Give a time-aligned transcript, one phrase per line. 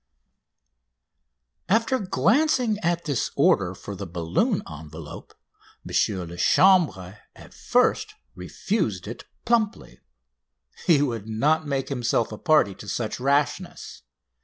[1.69, 5.35] After glancing at this order for the balloon envelope
[5.87, 5.93] M.
[6.27, 9.99] Lachambre at first refused it plumply.
[10.87, 14.01] He would not make himself a party to such rashness.